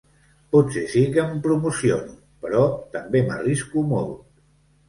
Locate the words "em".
1.25-1.35